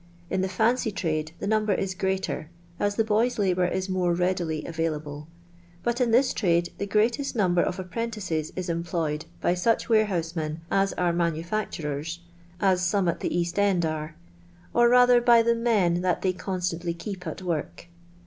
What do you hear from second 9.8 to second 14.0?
warehouK'mcn as sire manufacturers, as some at the P^ast end